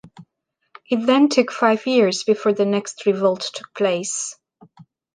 It 0.89 1.05
then 1.05 1.29
took 1.29 1.51
five 1.51 1.85
years 1.85 2.23
before 2.23 2.53
the 2.53 2.65
next 2.65 3.05
revolt 3.05 3.47
took 3.53 3.71
place. 3.75 4.35